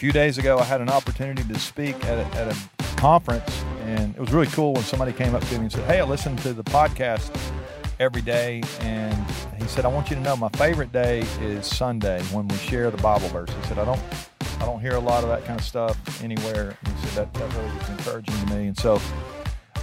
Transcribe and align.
few 0.00 0.12
days 0.12 0.38
ago, 0.38 0.58
I 0.58 0.64
had 0.64 0.80
an 0.80 0.88
opportunity 0.88 1.44
to 1.44 1.58
speak 1.58 1.94
at 2.06 2.16
a, 2.16 2.38
at 2.38 2.48
a 2.50 2.96
conference, 2.96 3.62
and 3.82 4.14
it 4.14 4.18
was 4.18 4.32
really 4.32 4.46
cool 4.46 4.72
when 4.72 4.82
somebody 4.82 5.12
came 5.12 5.34
up 5.34 5.44
to 5.48 5.54
me 5.56 5.64
and 5.64 5.70
said, 5.70 5.84
"Hey, 5.84 6.00
I 6.00 6.04
listen 6.04 6.36
to 6.38 6.54
the 6.54 6.64
podcast 6.64 7.30
every 7.98 8.22
day," 8.22 8.62
and 8.80 9.14
he 9.58 9.66
said, 9.66 9.84
"I 9.84 9.88
want 9.88 10.08
you 10.08 10.16
to 10.16 10.22
know 10.22 10.36
my 10.36 10.48
favorite 10.54 10.90
day 10.90 11.20
is 11.42 11.66
Sunday 11.66 12.22
when 12.32 12.48
we 12.48 12.56
share 12.56 12.90
the 12.90 12.96
Bible 13.02 13.28
verse." 13.28 13.50
He 13.50 13.68
said, 13.68 13.78
"I 13.78 13.84
don't, 13.84 14.00
I 14.58 14.64
don't 14.64 14.80
hear 14.80 14.94
a 14.94 15.00
lot 15.00 15.22
of 15.22 15.28
that 15.28 15.44
kind 15.44 15.60
of 15.60 15.66
stuff 15.66 15.98
anywhere." 16.24 16.78
He 16.82 17.08
said 17.08 17.30
that 17.30 17.34
that 17.34 17.58
really 17.58 17.76
was 17.76 17.88
encouraging 17.90 18.46
to 18.46 18.54
me, 18.54 18.68
and 18.68 18.78
so. 18.78 18.98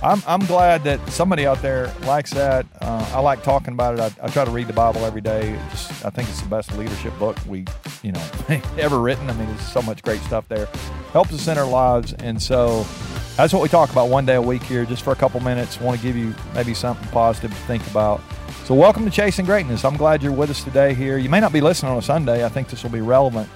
I'm, 0.03 0.21
I'm 0.27 0.45
glad 0.45 0.83
that 0.83 0.99
somebody 1.09 1.47
out 1.47 1.59
there 1.63 1.91
likes 2.03 2.31
that. 2.33 2.67
Uh, 2.81 3.09
I 3.15 3.19
like 3.19 3.41
talking 3.41 3.73
about 3.73 3.95
it. 3.95 3.99
I, 3.99 4.25
I, 4.25 4.29
try 4.29 4.45
to 4.45 4.51
read 4.51 4.67
the 4.67 4.73
Bible 4.73 5.03
every 5.03 5.21
day. 5.21 5.59
Just, 5.71 6.05
I 6.05 6.11
think 6.11 6.29
it's 6.29 6.39
the 6.39 6.49
best 6.49 6.71
leadership 6.77 7.17
book 7.17 7.35
we, 7.47 7.65
you 8.03 8.11
know, 8.11 8.23
ever 8.77 8.99
written. 8.99 9.29
I 9.29 9.33
mean, 9.33 9.47
there's 9.47 9.67
so 9.67 9.81
much 9.81 10.01
great 10.01 10.21
stuff 10.21 10.47
there. 10.47 10.67
Helps 11.13 11.33
us 11.33 11.47
in 11.47 11.57
our 11.57 11.67
lives, 11.67 12.13
and 12.13 12.41
so 12.41 12.85
that's 13.35 13.53
what 13.53 13.61
we 13.61 13.69
talk 13.69 13.91
about 13.91 14.09
one 14.09 14.25
day 14.25 14.35
a 14.35 14.41
week 14.41 14.63
here, 14.63 14.85
just 14.85 15.03
for 15.03 15.11
a 15.11 15.15
couple 15.15 15.39
minutes. 15.39 15.79
Want 15.79 15.99
to 15.99 16.03
give 16.05 16.15
you 16.15 16.33
maybe 16.53 16.73
something 16.73 17.07
positive 17.09 17.51
to 17.51 17.57
think 17.61 17.85
about. 17.87 18.21
So, 18.65 18.75
welcome 18.75 19.05
to 19.05 19.11
Chasing 19.11 19.45
Greatness. 19.45 19.85
I'm 19.85 19.95
glad 19.95 20.21
you're 20.21 20.31
with 20.31 20.49
us 20.49 20.63
today 20.63 20.93
here. 20.93 21.17
You 21.17 21.29
may 21.29 21.39
not 21.39 21.53
be 21.53 21.61
listening 21.61 21.91
on 21.91 21.97
a 21.97 22.01
Sunday. 22.01 22.45
I 22.45 22.49
think 22.49 22.69
this 22.69 22.83
will 22.83 22.89
be 22.89 23.01
relevant 23.01 23.49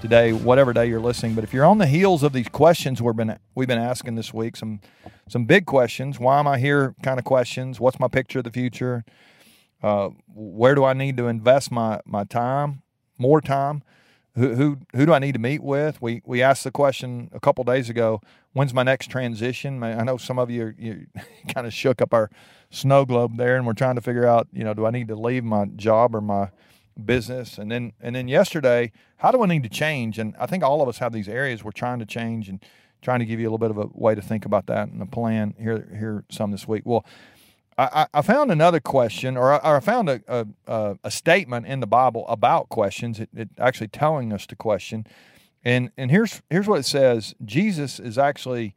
today, 0.00 0.32
whatever 0.32 0.72
day 0.72 0.86
you're 0.86 1.00
listening. 1.00 1.34
But 1.34 1.44
if 1.44 1.52
you're 1.52 1.64
on 1.64 1.78
the 1.78 1.86
heels 1.86 2.22
of 2.22 2.32
these 2.32 2.48
questions 2.48 3.02
we've 3.02 3.16
been 3.16 3.38
we've 3.54 3.68
been 3.68 3.78
asking 3.78 4.14
this 4.14 4.32
week, 4.32 4.56
some 4.56 4.80
some 5.28 5.44
big 5.44 5.66
questions. 5.66 6.18
Why 6.18 6.38
am 6.38 6.46
I 6.46 6.58
here? 6.58 6.94
Kind 7.02 7.18
of 7.18 7.24
questions. 7.24 7.80
What's 7.80 8.00
my 8.00 8.08
picture 8.08 8.38
of 8.38 8.44
the 8.44 8.50
future? 8.50 9.04
Uh, 9.82 10.10
where 10.34 10.74
do 10.74 10.84
I 10.84 10.92
need 10.92 11.16
to 11.18 11.28
invest 11.28 11.70
my 11.70 12.00
my 12.04 12.24
time? 12.24 12.82
More 13.18 13.40
time. 13.40 13.82
Who, 14.34 14.54
who 14.54 14.78
who 14.94 15.06
do 15.06 15.14
I 15.14 15.18
need 15.18 15.32
to 15.32 15.38
meet 15.38 15.62
with? 15.62 16.02
We 16.02 16.20
we 16.26 16.42
asked 16.42 16.64
the 16.64 16.70
question 16.70 17.30
a 17.32 17.40
couple 17.40 17.64
days 17.64 17.88
ago. 17.88 18.20
When's 18.52 18.74
my 18.74 18.82
next 18.82 19.10
transition? 19.10 19.82
I 19.82 20.02
know 20.02 20.18
some 20.18 20.38
of 20.38 20.50
you 20.50 20.74
you 20.78 21.06
kind 21.54 21.66
of 21.66 21.72
shook 21.72 22.02
up 22.02 22.12
our 22.12 22.30
snow 22.70 23.06
globe 23.06 23.38
there, 23.38 23.56
and 23.56 23.66
we're 23.66 23.72
trying 23.72 23.94
to 23.94 24.02
figure 24.02 24.26
out. 24.26 24.48
You 24.52 24.64
know, 24.64 24.74
do 24.74 24.84
I 24.84 24.90
need 24.90 25.08
to 25.08 25.16
leave 25.16 25.42
my 25.42 25.64
job 25.64 26.14
or 26.14 26.20
my 26.20 26.50
business 27.04 27.58
and 27.58 27.70
then 27.70 27.92
and 28.00 28.16
then 28.16 28.26
yesterday 28.26 28.90
how 29.18 29.30
do 29.30 29.42
i 29.42 29.46
need 29.46 29.62
to 29.62 29.68
change 29.68 30.18
and 30.18 30.34
i 30.38 30.46
think 30.46 30.64
all 30.64 30.80
of 30.80 30.88
us 30.88 30.98
have 30.98 31.12
these 31.12 31.28
areas 31.28 31.62
we're 31.62 31.70
trying 31.70 31.98
to 31.98 32.06
change 32.06 32.48
and 32.48 32.64
trying 33.02 33.18
to 33.18 33.26
give 33.26 33.38
you 33.38 33.46
a 33.46 33.50
little 33.50 33.58
bit 33.58 33.70
of 33.70 33.76
a 33.76 33.86
way 33.92 34.14
to 34.14 34.22
think 34.22 34.46
about 34.46 34.66
that 34.66 34.88
and 34.88 35.02
a 35.02 35.06
plan 35.06 35.54
here 35.58 35.86
here 35.98 36.24
some 36.30 36.50
this 36.50 36.66
week 36.66 36.82
well 36.86 37.04
i, 37.78 38.06
I 38.12 38.22
found 38.22 38.50
another 38.50 38.80
question 38.80 39.36
or 39.36 39.52
i, 39.52 39.76
I 39.76 39.80
found 39.80 40.08
a, 40.08 40.20
a, 40.66 40.98
a, 41.02 41.10
statement 41.10 41.66
in 41.66 41.80
the 41.80 41.86
bible 41.86 42.26
about 42.28 42.68
questions 42.68 43.20
it, 43.20 43.28
it 43.34 43.50
actually 43.58 43.88
telling 43.88 44.32
us 44.32 44.46
to 44.46 44.56
question 44.56 45.06
and 45.64 45.90
and 45.96 46.10
here's 46.10 46.42
here's 46.50 46.66
what 46.66 46.80
it 46.80 46.86
says 46.86 47.34
jesus 47.44 47.98
is 48.00 48.18
actually 48.18 48.74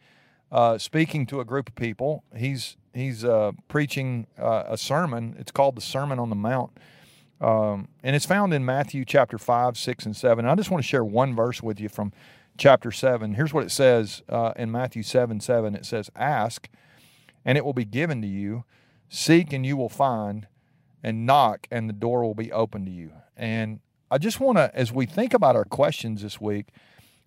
uh, 0.51 0.79
speaking 0.79 1.27
to 1.27 1.39
a 1.39 1.45
group 1.45 1.69
of 1.69 1.75
people 1.75 2.23
he's 2.35 2.75
he's 2.93 3.23
uh, 3.23 3.51
preaching 3.67 4.25
uh, 4.39 4.63
a 4.67 4.77
sermon 4.77 5.35
it's 5.39 5.51
called 5.51 5.75
the 5.75 5.81
sermon 5.81 6.17
on 6.17 6.29
the 6.29 6.35
mount 6.35 6.71
um, 7.41 7.87
and 8.03 8.15
it's 8.15 8.25
found 8.25 8.53
in 8.53 8.65
Matthew 8.65 9.05
chapter 9.05 9.37
5, 9.37 9.77
6, 9.77 10.05
and 10.05 10.15
7. 10.15 10.45
And 10.45 10.51
I 10.51 10.55
just 10.55 10.69
want 10.69 10.83
to 10.83 10.87
share 10.87 11.03
one 11.03 11.35
verse 11.35 11.63
with 11.63 11.79
you 11.79 11.87
from 11.87 12.11
chapter 12.57 12.91
7. 12.91 13.35
Here's 13.35 13.53
what 13.53 13.63
it 13.63 13.71
says 13.71 14.21
uh, 14.27 14.53
in 14.55 14.71
Matthew 14.71 15.03
7 15.03 15.39
7. 15.39 15.75
It 15.75 15.85
says, 15.85 16.09
Ask, 16.15 16.69
and 17.45 17.57
it 17.57 17.63
will 17.63 17.73
be 17.73 17.85
given 17.85 18.21
to 18.21 18.27
you. 18.27 18.65
Seek, 19.09 19.51
and 19.51 19.65
you 19.65 19.75
will 19.75 19.89
find. 19.89 20.47
And 21.01 21.25
knock, 21.25 21.65
and 21.71 21.87
the 21.87 21.93
door 21.93 22.23
will 22.23 22.35
be 22.35 22.51
open 22.51 22.83
to 22.85 22.91
you. 22.91 23.11
And 23.37 23.79
I 24.11 24.17
just 24.17 24.39
want 24.39 24.57
to, 24.57 24.69
as 24.75 24.91
we 24.91 25.05
think 25.05 25.33
about 25.33 25.55
our 25.55 25.63
questions 25.63 26.21
this 26.21 26.41
week, 26.41 26.67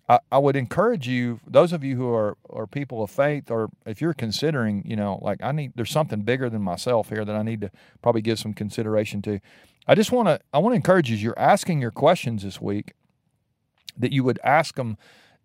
I, 0.07 0.19
I, 0.31 0.37
would 0.37 0.55
encourage 0.55 1.07
you, 1.07 1.39
those 1.47 1.73
of 1.73 1.83
you 1.83 1.95
who 1.95 2.13
are, 2.13 2.37
are 2.49 2.67
people 2.67 3.01
of 3.01 3.09
faith, 3.09 3.49
or 3.49 3.69
if 3.85 4.01
you're 4.01 4.13
considering, 4.13 4.83
you 4.85 4.95
know, 4.95 5.17
like 5.21 5.41
I 5.41 5.51
need, 5.53 5.73
there's 5.75 5.89
something 5.91 6.21
bigger 6.21 6.49
than 6.49 6.61
myself 6.61 7.09
here 7.09 7.23
that 7.23 7.35
I 7.35 7.41
need 7.41 7.61
to 7.61 7.71
probably 8.01 8.21
give 8.21 8.37
some 8.37 8.53
consideration 8.53 9.21
to. 9.23 9.39
I 9.87 9.95
just 9.95 10.11
want 10.11 10.27
to 10.27 10.39
I 10.53 10.59
want 10.59 10.73
to 10.73 10.77
encourage 10.77 11.09
you 11.09 11.15
as 11.15 11.23
you're 11.23 11.39
asking 11.39 11.81
your 11.81 11.91
questions 11.91 12.43
this 12.43 12.61
week 12.61 12.93
that 13.97 14.11
you 14.11 14.23
would 14.23 14.39
ask 14.43 14.75
them 14.75 14.97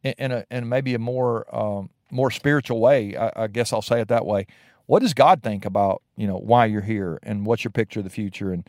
in, 0.02 0.14
in 0.18 0.32
a 0.32 0.44
in 0.50 0.68
maybe 0.68 0.94
a 0.94 0.98
more 0.98 1.54
um, 1.54 1.90
more 2.10 2.30
spiritual 2.30 2.80
way. 2.80 3.16
I, 3.16 3.32
I, 3.44 3.46
guess 3.48 3.72
I'll 3.72 3.82
say 3.82 4.00
it 4.00 4.08
that 4.08 4.26
way. 4.26 4.46
What 4.88 5.00
does 5.00 5.14
God 5.14 5.42
think 5.42 5.64
about 5.64 6.02
you 6.16 6.26
know 6.26 6.36
why 6.36 6.66
you're 6.66 6.82
here 6.82 7.20
and 7.22 7.46
what's 7.46 7.62
your 7.62 7.70
picture 7.70 8.00
of 8.00 8.04
the 8.04 8.10
future 8.10 8.52
and 8.52 8.68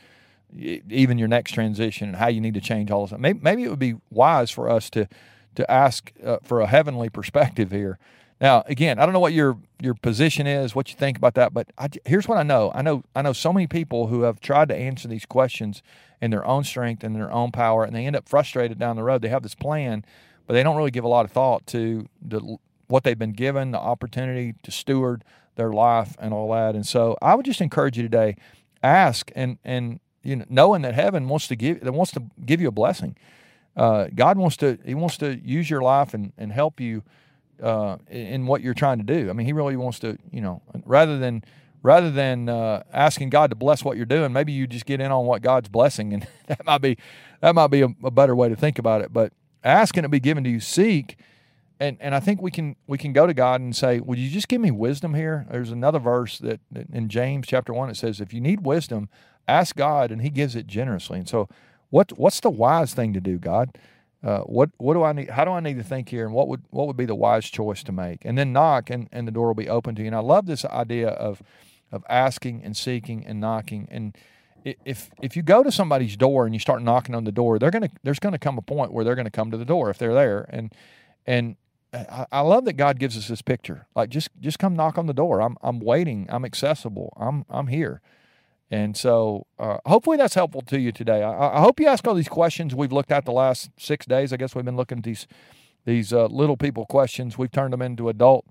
even 0.89 1.17
your 1.17 1.27
next 1.27 1.53
transition 1.53 2.09
and 2.09 2.17
how 2.17 2.27
you 2.27 2.41
need 2.41 2.53
to 2.55 2.61
change 2.61 2.89
all 2.89 3.03
of 3.03 3.11
that. 3.11 3.19
Maybe, 3.19 3.39
maybe 3.41 3.63
it 3.63 3.69
would 3.69 3.79
be 3.79 3.95
wise 4.11 4.51
for 4.51 4.69
us 4.69 4.89
to 4.91 5.07
to 5.55 5.69
ask 5.69 6.11
uh, 6.23 6.37
for 6.43 6.61
a 6.61 6.67
heavenly 6.67 7.09
perspective 7.19 7.71
here 7.71 7.97
now, 8.41 8.63
again, 8.67 8.99
I 8.99 9.05
don't 9.05 9.13
know 9.13 9.19
what 9.19 9.33
your 9.33 9.57
your 9.81 9.93
position 9.93 10.47
is, 10.47 10.73
what 10.73 10.89
you 10.89 10.95
think 10.95 11.17
about 11.17 11.33
that, 11.35 11.53
but 11.53 11.67
I, 11.77 11.89
here's 12.05 12.27
what 12.27 12.37
I 12.37 12.43
know. 12.43 12.71
I 12.73 12.81
know 12.81 13.03
I 13.15 13.21
know 13.21 13.33
so 13.33 13.51
many 13.51 13.67
people 13.67 14.07
who 14.07 14.21
have 14.21 14.39
tried 14.39 14.69
to 14.69 14.75
answer 14.75 15.07
these 15.07 15.25
questions 15.25 15.83
in 16.21 16.31
their 16.31 16.45
own 16.45 16.63
strength 16.63 17.03
and 17.03 17.15
their 17.15 17.31
own 17.31 17.51
power, 17.51 17.83
and 17.83 17.95
they 17.95 18.05
end 18.05 18.15
up 18.15 18.29
frustrated 18.29 18.79
down 18.79 18.95
the 18.95 19.03
road. 19.03 19.21
They 19.21 19.29
have 19.29 19.43
this 19.43 19.55
plan, 19.55 20.05
but 20.47 20.53
they 20.53 20.63
don't 20.63 20.77
really 20.77 20.91
give 20.91 21.03
a 21.03 21.09
lot 21.09 21.25
of 21.25 21.31
thought 21.31 21.67
to 21.67 22.07
the, 22.21 22.57
what 22.87 23.03
they've 23.03 23.19
been 23.19 23.33
given, 23.33 23.71
the 23.71 23.79
opportunity 23.79 24.55
to 24.63 24.71
steward 24.71 25.23
their 25.59 25.71
life 25.71 26.15
and 26.19 26.33
all 26.33 26.51
that. 26.53 26.73
And 26.73 26.85
so, 26.85 27.15
I 27.21 27.35
would 27.35 27.45
just 27.45 27.61
encourage 27.61 27.97
you 27.97 28.03
today: 28.03 28.35
ask 28.81 29.31
and 29.35 29.59
and 29.63 29.99
you 30.23 30.37
know, 30.37 30.45
knowing 30.49 30.81
that 30.81 30.95
heaven 30.95 31.27
wants 31.27 31.47
to 31.49 31.55
give 31.55 31.81
that 31.81 31.91
wants 31.91 32.11
to 32.13 32.23
give 32.45 32.59
you 32.59 32.67
a 32.67 32.71
blessing. 32.71 33.15
Uh, 33.75 34.07
God 34.13 34.37
wants 34.37 34.57
to 34.57 34.79
He 34.83 34.95
wants 34.95 35.17
to 35.17 35.39
use 35.43 35.69
your 35.69 35.81
life 35.81 36.13
and 36.13 36.33
and 36.37 36.51
help 36.51 36.79
you 36.79 37.03
uh, 37.61 37.97
in 38.09 38.45
what 38.47 38.61
you're 38.61 38.73
trying 38.73 38.97
to 38.97 39.03
do. 39.03 39.29
I 39.29 39.33
mean, 39.33 39.45
he 39.45 39.53
really 39.53 39.75
wants 39.75 39.99
to, 39.99 40.17
you 40.31 40.41
know, 40.41 40.61
rather 40.85 41.17
than 41.17 41.43
rather 41.81 42.11
than 42.11 42.49
uh, 42.49 42.83
asking 42.91 43.29
God 43.29 43.49
to 43.51 43.55
bless 43.55 43.83
what 43.83 43.95
you're 43.95 44.05
doing, 44.05 44.33
maybe 44.33 44.51
you 44.51 44.67
just 44.67 44.85
get 44.85 44.99
in 44.99 45.11
on 45.11 45.25
what 45.25 45.41
God's 45.41 45.69
blessing, 45.69 46.13
and 46.13 46.27
that 46.47 46.65
might 46.65 46.81
be 46.81 46.97
that 47.41 47.55
might 47.55 47.67
be 47.67 47.81
a, 47.81 47.87
a 48.03 48.11
better 48.11 48.35
way 48.35 48.49
to 48.49 48.55
think 48.55 48.79
about 48.79 49.01
it. 49.01 49.13
But 49.13 49.33
asking 49.63 50.05
it 50.05 50.11
be 50.11 50.19
given 50.19 50.43
to 50.43 50.49
you, 50.49 50.59
seek, 50.59 51.17
and 51.79 51.97
and 51.99 52.13
I 52.13 52.19
think 52.19 52.41
we 52.41 52.51
can 52.51 52.75
we 52.87 52.97
can 52.97 53.13
go 53.13 53.25
to 53.25 53.33
God 53.33 53.61
and 53.61 53.75
say, 53.75 53.99
"Would 53.99 54.19
you 54.19 54.29
just 54.29 54.47
give 54.47 54.61
me 54.61 54.71
wisdom 54.71 55.13
here?" 55.13 55.45
There's 55.49 55.71
another 55.71 55.99
verse 55.99 56.37
that, 56.39 56.59
in 56.91 57.07
James 57.07 57.47
chapter 57.47 57.73
one 57.73 57.89
it 57.89 57.95
says, 57.95 58.19
"If 58.19 58.33
you 58.33 58.41
need 58.41 58.65
wisdom, 58.65 59.09
ask 59.47 59.75
God, 59.75 60.11
and 60.11 60.21
He 60.21 60.29
gives 60.29 60.55
it 60.55 60.67
generously." 60.67 61.19
And 61.19 61.29
so, 61.29 61.47
what 61.89 62.17
what's 62.17 62.41
the 62.41 62.49
wise 62.49 62.93
thing 62.93 63.13
to 63.13 63.21
do, 63.21 63.37
God? 63.37 63.77
Uh, 64.21 64.39
what 64.41 64.71
what 64.77 64.93
do 64.95 65.03
I 65.03 65.13
need? 65.13 65.29
How 65.29 65.45
do 65.45 65.51
I 65.51 65.61
need 65.61 65.77
to 65.77 65.83
think 65.83 66.09
here, 66.09 66.25
and 66.25 66.33
what 66.33 66.49
would 66.49 66.63
what 66.69 66.87
would 66.87 66.97
be 66.97 67.05
the 67.05 67.15
wise 67.15 67.49
choice 67.49 67.81
to 67.83 67.93
make? 67.93 68.25
And 68.25 68.37
then 68.37 68.51
knock, 68.51 68.89
and, 68.89 69.07
and 69.13 69.25
the 69.25 69.31
door 69.31 69.47
will 69.47 69.53
be 69.53 69.69
open 69.69 69.95
to 69.95 70.01
you. 70.01 70.07
And 70.07 70.15
I 70.15 70.19
love 70.19 70.45
this 70.45 70.65
idea 70.65 71.09
of 71.09 71.41
of 71.91 72.03
asking 72.09 72.61
and 72.63 72.75
seeking 72.75 73.25
and 73.25 73.39
knocking. 73.39 73.87
And 73.89 74.17
if 74.65 75.09
if 75.21 75.37
you 75.37 75.41
go 75.43 75.63
to 75.63 75.71
somebody's 75.71 76.17
door 76.17 76.45
and 76.45 76.53
you 76.53 76.59
start 76.59 76.81
knocking 76.81 77.15
on 77.15 77.23
the 77.23 77.31
door, 77.31 77.57
they're 77.57 77.71
gonna 77.71 77.89
there's 78.03 78.19
gonna 78.19 78.37
come 78.37 78.57
a 78.57 78.61
point 78.61 78.91
where 78.91 79.05
they're 79.05 79.15
gonna 79.15 79.31
come 79.31 79.51
to 79.51 79.57
the 79.57 79.63
door 79.63 79.89
if 79.89 79.97
they're 79.97 80.13
there. 80.13 80.45
And 80.49 80.73
and 81.25 81.55
I, 81.91 82.41
love 82.41 82.65
that 82.65 82.73
God 82.73 82.99
gives 82.99 83.17
us 83.17 83.27
this 83.27 83.41
picture. 83.41 83.87
Like 83.95 84.09
just 84.09 84.29
just 84.39 84.59
come 84.59 84.75
knock 84.75 84.97
on 84.97 85.07
the 85.07 85.13
door. 85.13 85.41
I'm 85.41 85.57
I'm 85.61 85.79
waiting. 85.79 86.27
I'm 86.29 86.45
accessible. 86.45 87.13
I'm 87.17 87.45
I'm 87.49 87.67
here. 87.67 88.01
And 88.71 88.95
so, 88.95 89.47
uh, 89.57 89.77
hopefully, 89.85 90.17
that's 90.17 90.35
helpful 90.35 90.61
to 90.61 90.79
you 90.79 90.91
today. 90.91 91.23
I, 91.23 91.57
I, 91.57 91.59
hope 91.59 91.79
you 91.79 91.87
ask 91.87 92.07
all 92.07 92.13
these 92.13 92.29
questions 92.29 92.75
we've 92.75 92.91
looked 92.91 93.11
at 93.11 93.25
the 93.25 93.31
last 93.31 93.71
six 93.77 94.05
days. 94.05 94.31
I 94.31 94.37
guess 94.37 94.53
we've 94.53 94.65
been 94.65 94.77
looking 94.77 94.99
at 94.99 95.03
these 95.03 95.25
these 95.85 96.13
uh, 96.13 96.27
little 96.27 96.57
people 96.57 96.85
questions. 96.85 97.37
We've 97.37 97.51
turned 97.51 97.73
them 97.73 97.81
into 97.81 98.09
adult 98.09 98.45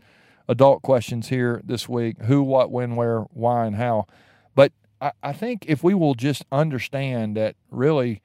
adult 0.49 0.83
questions 0.83 1.29
here 1.29 1.61
this 1.65 1.89
week: 1.89 2.21
who, 2.23 2.43
what, 2.43 2.73
when, 2.73 2.97
where, 2.97 3.21
why, 3.31 3.67
and 3.67 3.77
how. 3.77 4.07
But 4.57 4.73
I, 5.01 5.13
I 5.23 5.33
think 5.33 5.65
if 5.69 5.85
we 5.85 5.95
will 5.95 6.15
just 6.15 6.45
understand 6.51 7.37
that, 7.37 7.55
really, 7.71 8.21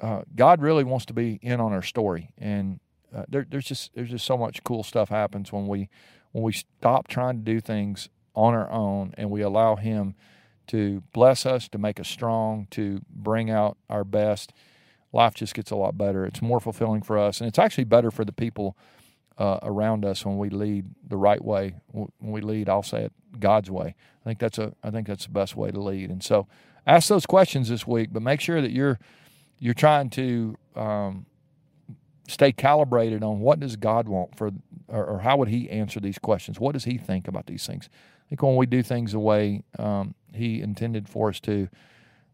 uh, 0.00 0.22
God 0.34 0.60
really 0.60 0.82
wants 0.82 1.06
to 1.06 1.12
be 1.12 1.38
in 1.40 1.60
on 1.60 1.72
our 1.72 1.82
story, 1.82 2.32
and 2.36 2.80
uh, 3.14 3.24
there, 3.28 3.46
there's 3.48 3.66
just 3.66 3.94
there's 3.94 4.10
just 4.10 4.24
so 4.24 4.36
much 4.36 4.64
cool 4.64 4.82
stuff 4.82 5.08
happens 5.08 5.52
when 5.52 5.66
we 5.66 5.88
when 6.32 6.42
we 6.42 6.52
stop 6.52 7.08
trying 7.08 7.38
to 7.38 7.42
do 7.42 7.60
things 7.60 8.08
on 8.34 8.54
our 8.54 8.70
own 8.70 9.14
and 9.18 9.30
we 9.30 9.42
allow 9.42 9.76
Him 9.76 10.14
to 10.68 11.02
bless 11.12 11.44
us, 11.44 11.68
to 11.68 11.78
make 11.78 12.00
us 12.00 12.08
strong, 12.08 12.66
to 12.70 13.02
bring 13.10 13.50
out 13.50 13.76
our 13.90 14.04
best, 14.04 14.52
life 15.12 15.34
just 15.34 15.54
gets 15.54 15.70
a 15.70 15.76
lot 15.76 15.98
better. 15.98 16.24
It's 16.24 16.40
more 16.40 16.60
fulfilling 16.60 17.02
for 17.02 17.18
us, 17.18 17.40
and 17.40 17.48
it's 17.48 17.58
actually 17.58 17.84
better 17.84 18.10
for 18.10 18.24
the 18.24 18.32
people 18.32 18.76
uh, 19.38 19.58
around 19.62 20.04
us 20.04 20.24
when 20.24 20.38
we 20.38 20.50
lead 20.50 20.86
the 21.06 21.16
right 21.16 21.42
way. 21.44 21.74
When 21.90 22.08
we 22.20 22.40
lead, 22.40 22.68
I'll 22.68 22.82
say 22.82 23.04
it 23.04 23.12
God's 23.38 23.70
way. 23.70 23.94
I 24.24 24.24
think 24.24 24.38
that's 24.38 24.58
a 24.58 24.72
I 24.82 24.90
think 24.90 25.06
that's 25.06 25.24
the 25.24 25.32
best 25.32 25.56
way 25.56 25.70
to 25.70 25.80
lead. 25.80 26.10
And 26.10 26.22
so, 26.22 26.46
ask 26.86 27.08
those 27.08 27.26
questions 27.26 27.68
this 27.68 27.86
week, 27.86 28.10
but 28.12 28.22
make 28.22 28.40
sure 28.40 28.62
that 28.62 28.70
you're 28.70 28.98
you're 29.58 29.74
trying 29.74 30.10
to 30.10 30.56
um, 30.74 31.26
stay 32.28 32.52
calibrated 32.52 33.22
on 33.22 33.40
what 33.40 33.60
does 33.60 33.76
God 33.76 34.08
want 34.08 34.36
for, 34.36 34.50
or, 34.88 35.04
or, 35.04 35.18
how 35.20 35.36
would 35.36 35.48
He 35.48 35.68
answer 35.70 36.00
these 36.00 36.18
questions? 36.18 36.60
What 36.60 36.72
does 36.72 36.84
He 36.84 36.98
think 36.98 37.26
about 37.26 37.46
these 37.46 37.66
things? 37.66 37.88
I 37.92 38.28
think 38.30 38.42
when 38.42 38.56
we 38.56 38.66
do 38.66 38.82
things 38.82 39.12
the 39.12 39.18
way 39.18 39.62
um, 39.78 40.14
he 40.32 40.62
intended 40.62 41.08
for 41.08 41.28
us 41.28 41.40
to, 41.40 41.68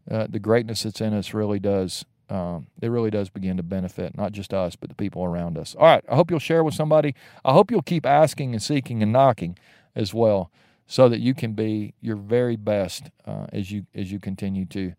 uh, 0.09 0.27
the 0.29 0.39
greatness 0.39 0.83
that's 0.83 1.01
in 1.01 1.13
us 1.13 1.33
really 1.33 1.59
does 1.59 2.05
um, 2.29 2.67
it 2.81 2.89
really 2.89 3.09
does 3.09 3.29
begin 3.29 3.57
to 3.57 3.63
benefit 3.63 4.15
not 4.15 4.31
just 4.31 4.53
us, 4.53 4.75
but 4.75 4.89
the 4.89 4.95
people 4.95 5.23
around 5.23 5.57
us. 5.57 5.75
All 5.75 5.85
right. 5.85 6.03
I 6.07 6.15
hope 6.15 6.29
you'll 6.29 6.39
share 6.39 6.63
with 6.63 6.75
somebody. 6.75 7.15
I 7.43 7.53
hope 7.53 7.71
you'll 7.71 7.81
keep 7.81 8.05
asking 8.05 8.53
and 8.53 8.61
seeking 8.61 9.01
and 9.01 9.11
knocking 9.11 9.57
as 9.95 10.13
well, 10.13 10.51
so 10.85 11.09
that 11.09 11.19
you 11.19 11.33
can 11.33 11.53
be 11.53 11.93
your 12.01 12.15
very 12.15 12.55
best 12.55 13.09
uh, 13.25 13.47
as 13.51 13.71
you 13.71 13.85
as 13.95 14.11
you 14.11 14.19
continue 14.19 14.65
to 14.65 14.93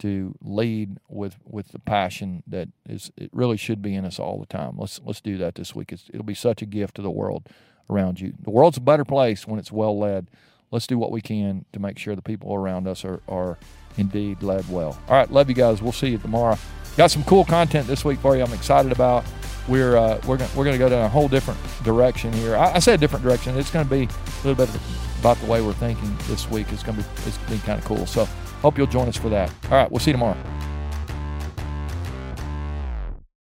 to 0.00 0.34
lead 0.40 0.98
with 1.08 1.36
with 1.44 1.68
the 1.68 1.78
passion 1.78 2.42
that 2.46 2.68
is 2.88 3.10
it 3.16 3.30
really 3.32 3.56
should 3.56 3.82
be 3.82 3.94
in 3.94 4.04
us 4.04 4.18
all 4.18 4.38
the 4.38 4.46
time. 4.46 4.74
Let's 4.76 5.00
let's 5.04 5.20
do 5.20 5.36
that 5.38 5.54
this 5.54 5.74
week. 5.74 5.92
It's, 5.92 6.04
it'll 6.10 6.24
be 6.24 6.34
such 6.34 6.62
a 6.62 6.66
gift 6.66 6.96
to 6.96 7.02
the 7.02 7.10
world 7.10 7.48
around 7.90 8.20
you. 8.20 8.34
The 8.40 8.50
world's 8.50 8.76
a 8.76 8.82
better 8.82 9.04
place 9.04 9.46
when 9.46 9.58
it's 9.58 9.72
well 9.72 9.98
led. 9.98 10.28
Let's 10.70 10.86
do 10.86 10.98
what 10.98 11.10
we 11.10 11.20
can 11.20 11.64
to 11.72 11.80
make 11.80 11.98
sure 11.98 12.14
the 12.14 12.22
people 12.22 12.54
around 12.54 12.86
us 12.86 13.04
are 13.04 13.22
are 13.28 13.58
indeed 13.96 14.42
led 14.42 14.68
well. 14.70 14.98
All 15.08 15.16
right, 15.16 15.30
love 15.30 15.48
you 15.48 15.54
guys. 15.54 15.82
We'll 15.82 15.92
see 15.92 16.08
you 16.10 16.18
tomorrow. 16.18 16.58
Got 16.96 17.10
some 17.10 17.24
cool 17.24 17.44
content 17.44 17.86
this 17.86 18.04
week 18.04 18.18
for 18.18 18.36
you. 18.36 18.42
I'm 18.42 18.52
excited 18.52 18.92
about. 18.92 19.24
We're 19.68 19.96
uh, 19.96 20.20
we're 20.26 20.38
gonna, 20.38 20.50
we're 20.56 20.64
going 20.64 20.74
to 20.74 20.78
go 20.78 20.88
down 20.88 21.04
a 21.04 21.08
whole 21.08 21.28
different 21.28 21.60
direction 21.84 22.32
here. 22.32 22.56
I, 22.56 22.72
I 22.72 22.76
a 22.76 22.96
different 22.96 23.24
direction. 23.24 23.56
It's 23.56 23.70
going 23.70 23.84
to 23.84 23.90
be 23.90 24.04
a 24.04 24.46
little 24.46 24.66
bit 24.66 24.68
about 25.20 25.36
the 25.38 25.46
way 25.46 25.60
we're 25.60 25.74
thinking 25.74 26.16
this 26.26 26.50
week. 26.50 26.66
It's 26.72 26.82
going 26.82 26.96
to 26.96 27.04
be 27.04 27.08
it's 27.26 27.36
going 27.36 27.48
to 27.48 27.54
be 27.54 27.58
kind 27.60 27.78
of 27.78 27.84
cool. 27.84 28.06
So 28.06 28.26
hope 28.60 28.78
you'll 28.78 28.86
join 28.86 29.08
us 29.08 29.16
for 29.16 29.28
that. 29.28 29.50
All 29.64 29.70
right, 29.72 29.90
we'll 29.90 30.00
see 30.00 30.10
you 30.10 30.16
tomorrow. 30.16 30.36